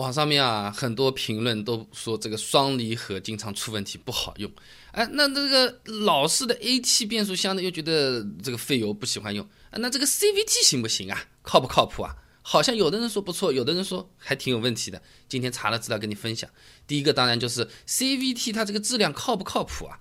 [0.00, 4.50] 网上面啊，很多评论都说这个双离合经常出问题，不好用。
[4.92, 9.46] 哎，那这个老式的 AT 变速箱呢，又觉得这个费油，不喜欢用。
[9.72, 11.24] 那这个 CVT 行不行啊？
[11.42, 12.16] 靠不靠谱啊？
[12.42, 15.00] 好像有的人说不错，有的人说还挺有问题的。
[15.28, 16.48] 今天查了资料跟你分享。
[16.86, 20.00] 第一个当然就是 CVT 它这个质量靠不靠谱啊？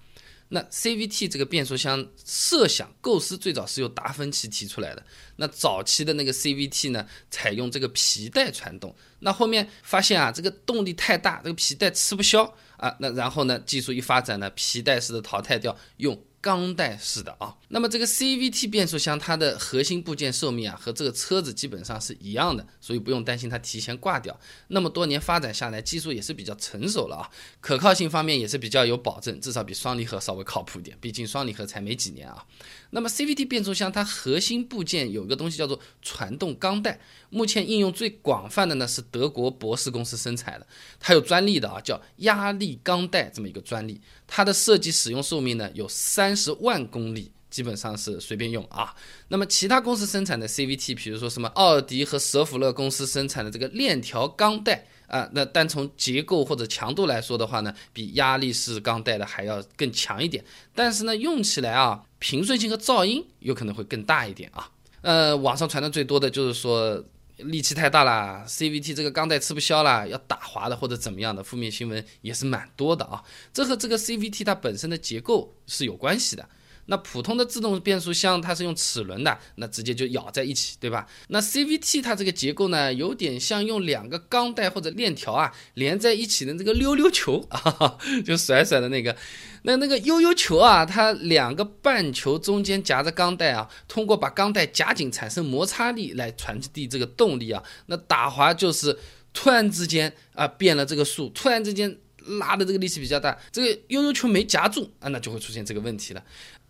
[0.49, 5.05] 那 CVT 这个变速箱设想构思最早是由达芬奇提出来的。
[5.37, 8.95] 那早期的那个 CVT 呢，采用这个皮带传动。
[9.19, 12.43] 那后面发现啊，这个动力太大，这个皮带吃不消
[12.77, 12.95] 啊。
[12.99, 16.19] 那然后呢，技术一发展呢，皮带式的淘汰掉，用。
[16.41, 24.39] 钢带式的啊，那么这个 CVT 变速箱它的核心部件寿命啊和这个车子基本上是一样的，所以不用担心它提前挂掉。
[24.69, 27.29] 那么多年发展下来，技术也是比较成熟了啊，
[27.59, 32.45] 可靠性方面也是比较有保证，至少比双离合稍微靠谱一点，毕竟双离合才没几年啊。
[32.91, 40.65] 那么 CVT 变速箱它核心部件有一个东西叫做传动钢带，目前应用最广泛的呢是德国博士公司生产的，
[40.99, 48.93] 它有专利的啊，叫压力钢带这么一个专利，它的设计使用寿命呢有三三十万公里，基本上是随便用啊。
[49.29, 54.85] 那么其他公司生产的 CVT，比如说什么奥迪和舍弗勒公司生产的这个链条钢带。
[55.07, 60.45] 啊，那单从结构或者强度来说的话呢，比压力式钢带的还要更强一点。
[60.75, 64.69] 但是呢，用起来啊，平顺性和噪音有可能会更大一点啊。
[65.01, 67.03] 呃，网上传的最多的就是说
[67.39, 73.23] 力气太大了，CVT 这个钢带吃不消了，要打滑的或者怎么样的负面新闻也是蛮多的啊。
[73.53, 76.47] 这和这个 CVT 它本身的结构是有关系的。
[76.89, 81.07] 那普通的自动变速箱它是用齿轮的，那直接就咬在一起，对吧？
[81.29, 89.15] 那 CVT 它这个结构呢，有点像用两个钢带或者链条啊连在一起的这个溜溜球 啊，就甩甩的那个。
[89.63, 97.61] 那那个悠悠球啊，它两个半球中间夹着钢带啊，通过把钢带夹紧产生摩擦力来传递这个动力啊。
[97.87, 98.97] 那打滑就是
[99.33, 101.97] 突然之间啊变了这个速，突然之间
[102.37, 106.23] 拉的这个力气比较大，这个悠悠球没夹住啊，那就会出现这个问题了。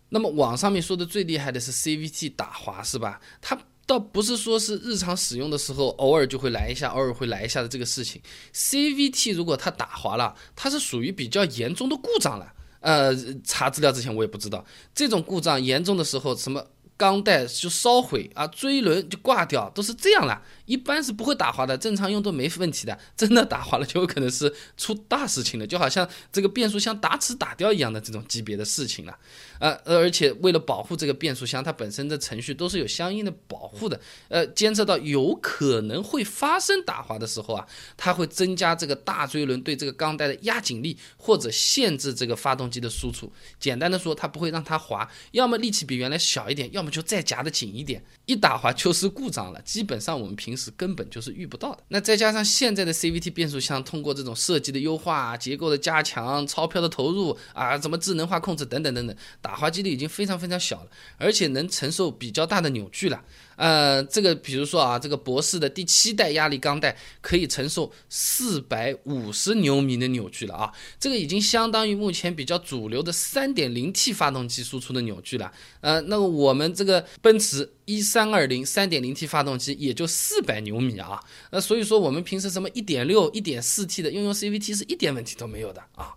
[0.08, 3.20] 那么网上面说的最厉害的是 CVT 打滑是吧？
[3.40, 3.56] 它
[3.86, 8.20] 倒不是说是日常使用的时候偶尔就会来一下，偶尔会来一下的这个事情。
[8.54, 12.52] CVT 如果它打滑了，它是属于比较严重的故障了。
[12.80, 16.66] 呃，查资料之前我也不知道，这种故障严重的时候，什么
[17.00, 20.42] 钢带就烧毁啊，锥轮就挂掉，都是这样了。
[20.66, 22.96] 一般是不会打滑的，正常用都没问题的。
[23.16, 29.18] 真的打滑了，就有可能是出大事情了，就好像这个变速箱打齿打掉一样的这种级别的事情了。
[29.58, 33.98] 呃，而且为了保护这个变速箱，它本身的程序都是有相应的保护的。
[34.28, 43.32] 呃，监测到有可能会发生打滑的时候啊，它会增加这个大锥轮对这个钢带的压紧力，或者限制这个发动机的输出。
[43.58, 48.02] 简单的说，它不会让它滑，要么力气比原来小一点，要么就再夹得紧一点。
[48.30, 51.82] 一打滑就是故障了，基本上我们平时根本就是遇不到的。
[51.88, 63.20] 那再加上现在的 CVT 变速箱，通过这种设计的优化、结构的加强、钞票的投入啊，怎么智能化控制等等等等，打滑几率已经非常非常小了，而且能承受比较大的扭矩了。
[63.56, 75.52] 呃，这个比如说啊，这个博士的第七代压力钢带可以承受四百五十牛米的扭矩了啊，这个已经相当于目前比较主流的三点零 T 发动机输出的扭矩了。
[75.82, 81.20] 呃，那么我们这个奔驰一三二零三点零 T 发动机也就四百牛米啊，
[81.50, 86.14] 那所以说我们平时什么一点六、一点四 T 的用用 CVT 是一点问题都没有的啊。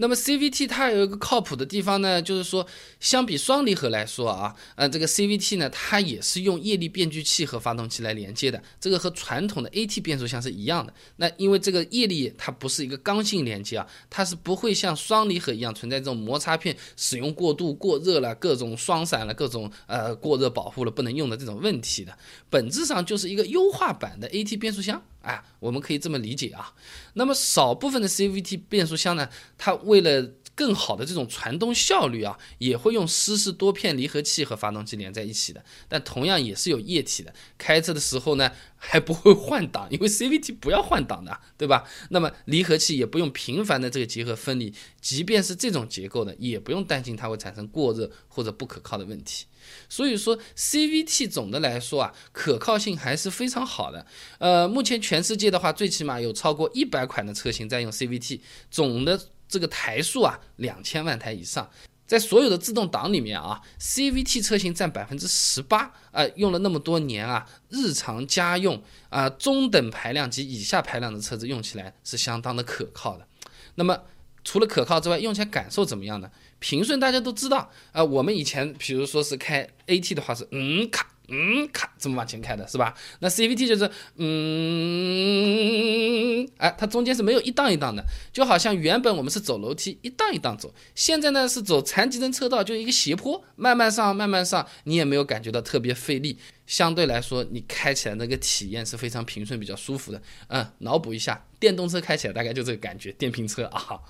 [0.00, 2.66] 那么 CVT 它有一个靠谱的地方呢，就是说
[3.00, 10.94] 相比双离合来说啊，呃，这个 CVT 呢，它也是用液力变矩器和发动机来连接的，这个和传统的 AT 变速箱是一样的。
[11.16, 22.18] 那因为这个液力它不是一个刚性连接啊，它是不会像双离合一样存在这种摩擦片使用过度、过热了、各种双闪了、各种呃过热保护了不能用的这种问题的，
[22.48, 25.02] 本质上就是一个优化版的 AT 变速箱。
[25.22, 26.72] 哎，我们可以这么理解啊。
[27.14, 30.22] 那么少部分的 CVT 变速箱呢，它为了
[30.60, 35.64] 更好的这种传动效率啊，也会用湿式多片离合器和发动机连在一起的。
[35.88, 37.32] 但同样也是有液体的。
[37.56, 41.84] 开车的时候呢，还不会换挡， 因为 CVT 不要换挡的，对吧？
[42.10, 49.46] 那么离合器也不用频繁的这个结合分离，即便是这种结构的，也不用担心它会产生过热或者不可靠的问题。
[49.88, 54.04] 所以说，CVT 总的来说啊，可靠性还是非常好的。
[54.38, 58.40] 呃，目前全世界的话，最起码有超过一百款的车型在用 CVT，
[58.70, 59.18] 总的
[59.50, 61.68] 这个台数啊，两千万台以上。
[62.06, 65.92] 在所有的自动挡里面啊，CVT 车型占百分之十八。
[66.10, 73.24] 呃，用了那么多年啊，日常家用啊，中等排量及以下排量的车子用起来是相当的可靠的。
[73.76, 73.96] 那么，
[74.42, 76.28] 除了可靠之外，用起来感受怎么样呢？
[76.58, 82.92] 平顺大家都知道啊，我们以前比如说是开 AT 的话是嗯卡嗯卡这么往前开的是吧？
[83.20, 85.40] 那 CVT 就是嗯
[86.58, 100.20] 哎，它中间是没有一档一档的，就好像原本我们是走楼梯一档一档走，现在呢是走残疾人车道，就一个斜坡，慢慢上慢慢上，你也没有感觉到特别费力，相对来说你开起来那个体验是非常平顺、比较舒服的。
[100.48, 104.00] 嗯，脑补一下，电动车开起来大概就这个感觉，电瓶车啊。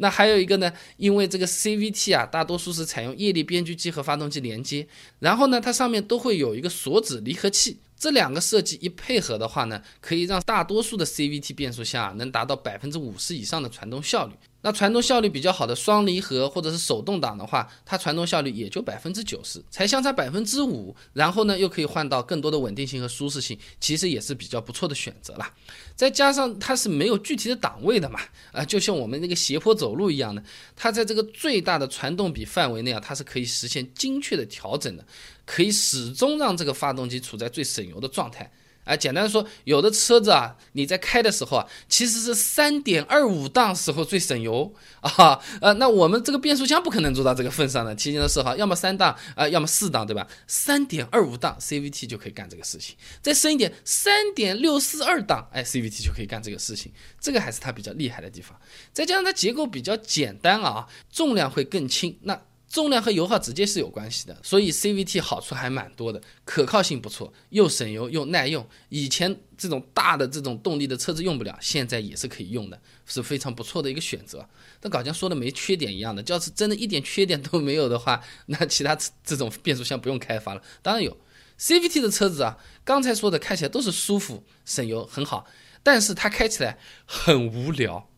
[0.00, 4.86] 那还有一个呢，因为这个 CVT 啊，大多数是采用液力变矩机和发动机连接，
[5.18, 7.78] 然后呢，它上面都会有一个锁止离合器。
[7.98, 14.32] 这两个设计一配合的话呢，可以让大多数的 CVT 变速箱啊能达到百分之五十以上的传动效率。
[14.62, 20.94] 那传动效率比较好的双离合或者是手动挡的话，它传动效率也就百分之九十，才相差百分之五。
[21.14, 25.50] 然后呢，又可以换到更多的稳定性和舒适性，其实也是比较不错的选择啦。
[25.96, 28.20] 再加上它是没有具体的档位的嘛，
[28.52, 30.42] 啊，就像我们那个斜坡走路一样的，
[30.76, 35.04] 它在这个最大的传动比范围内啊，它是可以实现精确的调整的，
[35.46, 38.50] 可以始终让这个发动机处在最省油的状态。
[38.90, 45.40] 啊，简单说，有的车子啊，你在开的时候啊，其实是三点二五档时候最省油啊。
[45.60, 50.26] 呃，那我们这个变速箱不可能做到这个份上的，提前的设好，要么三档啊，要么四档，对吧？
[50.48, 56.90] 三点二五档 CVT 就可以干这个事情，再深一点，三点六四二档，哎，CVT 就可以干这个事情，
[57.20, 58.58] 这个还是它比较厉害的地方。
[58.92, 62.40] 再加上它结构比较简单啊，重量会更轻，那。
[62.70, 68.64] 重量和油耗直接是有关系的，所以 CVT 好处还蛮多的，可靠性不错，又省油又耐用。
[68.90, 74.48] 以前这种大的这种动力的车子用不了，现在也是可以用的，是非常不错的一个选择。
[74.78, 80.62] 但搞像说的没缺点一样的，要是真的一点缺点都没有的话，那其他这种变速箱不用开发了。
[80.80, 81.16] 当然有
[81.58, 85.44] CVT 的车子啊，刚才说的开起来都是舒服、省油很好，
[85.82, 88.09] 但是它开起来很无聊。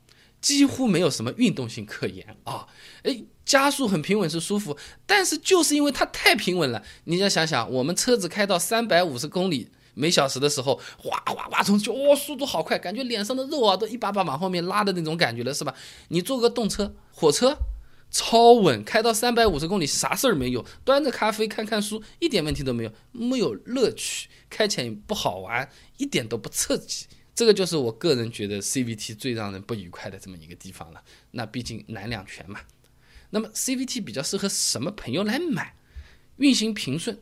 [0.43, 2.67] 几乎没有什么运动性可言啊！
[3.05, 15.73] 诶，加速很平稳是舒服，但是就是因为它太平稳了，你要想想，我们车子开到三百五十公里每小时的时候，哗哗哗冲出去，哇，速度好快，感觉脸上的肉啊都一把把往后面拉的那种感觉了，是吧？
[16.09, 17.57] 你坐个动车、火车，
[18.11, 27.07] 超稳，开到三百五十公里啥事儿没有，端着咖啡看看书，一点问题都没有，没有乐趣，开起来不好玩，一点都不刺激。
[27.35, 31.03] 这个就是我个人觉得 CVT 最让人不愉快的这么一个地方了。
[31.31, 32.61] 那毕竟难两全嘛。
[33.31, 35.75] 那么 CVT 比较适合什么朋友来买？
[36.37, 37.19] 运行平顺，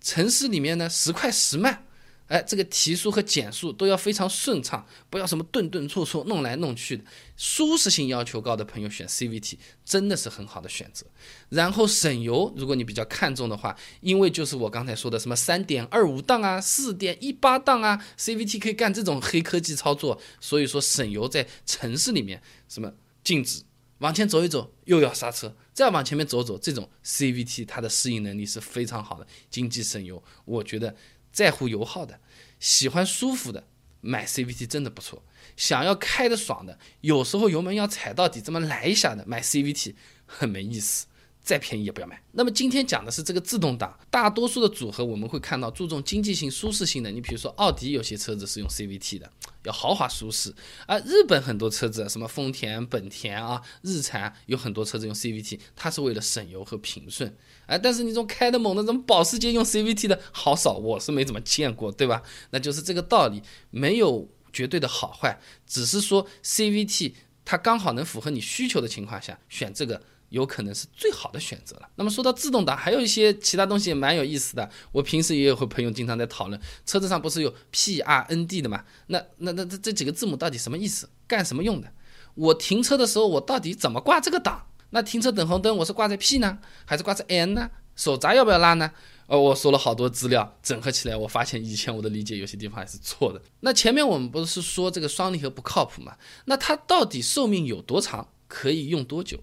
[0.00, 1.86] 城市里面呢时快时慢。
[2.32, 7.04] 哎，这个提速和减速都要非常顺畅，不要什么顿顿挫挫弄来弄去的。
[7.36, 11.04] 舒适性要求高的朋友选 CVT 真的是很好的选择。
[11.50, 23.62] 然后省油，如果你比较看重的话，因为就是我刚才说的什么三点二五档啊、四点一八档啊，CVT 可以干这种黑科技操作，所以说省油在城市里面什么静止
[23.98, 30.96] 往前走一走又要刹车，再往前面走走，这种 CVT 它的适应能力是非常好的，经济省油，我觉得。
[31.32, 32.20] 在乎油耗的，
[32.60, 33.64] 喜欢舒服的，
[34.00, 35.24] 买 CVT 真的不错。
[35.56, 39.94] 想要开的爽的，有时候油门要踩到底，这么来一下的，买 CVT
[40.26, 41.06] 很没意思。
[41.44, 42.22] 再便宜也不要买。
[42.30, 47.10] 那么今天讲的是这个自动挡，大多数的组合我们会看到注重经济性、舒适性的。
[47.10, 49.28] 你比如说奥迪有些车子是用 CVT 的，
[49.64, 50.54] 要豪华舒适。
[50.86, 57.36] 而日本很多车子，什么丰田、本田啊、日产有很多车子用 CVT，它是为了省油和平顺。
[57.66, 62.22] 哎，但是你这种开的猛的，怎么保时捷用 CVT 的好少，我是没怎么见过，对吧？
[62.50, 67.14] 那就是这个道理，没有绝对的好坏，只是说 CVT
[67.44, 70.02] 它刚好能符合你需求的情况下选这个。
[70.32, 71.88] 有可能是最好的选择了。
[71.94, 74.68] 那么说到自动挡，还有一些其他东西也蛮有意思的。
[74.90, 78.82] 我平时也有和朋友经常在讨论，车子上不是有 P R N D 的嘛？
[79.08, 81.08] 那那那这这几个字母到底什么意思？
[81.28, 81.92] 干什么用的？
[82.34, 84.66] 我停车的时候我到底怎么挂这个档？
[84.90, 87.70] 那停车等红灯我是挂在 P 呢，还是挂在 N 呢？
[87.94, 88.90] 手闸要不要拉呢？
[89.26, 93.40] 呃，我说了好多资料，整合起来，我发现以前我的理解有些地方还是错的。
[93.60, 96.16] 那前面我们不是说这个双离合不靠谱嘛？
[96.46, 98.28] 那它到底寿命有多长？
[98.48, 99.38] 可以用多久？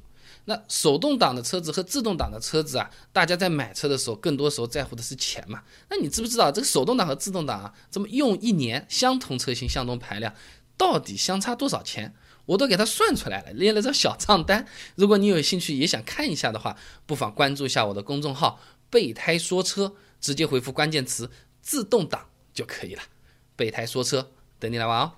[0.49, 5.61] 那手动挡的车子和自动挡的车子啊，大家在买车的时候，更多时候在乎的是钱嘛。
[5.91, 10.33] 那你知不知道这个手动挡和自动挡啊，这么用一年，相同车型、相同排量，
[10.75, 12.15] 到底相差多少钱？
[12.47, 14.65] 我都给它算出来了，列了张小账单。
[14.95, 16.75] 如果你有兴趣也想看一下的话，
[17.05, 21.29] 不妨关注一下我的公众号“备胎说车”，直接回复关键词
[21.61, 23.03] “自动挡”就可以了。
[23.55, 25.11] 备胎说车，等你来玩哦。